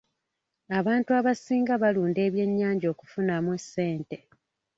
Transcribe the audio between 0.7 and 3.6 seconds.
Abantu abasinga balunda ebyennyanja okufunamu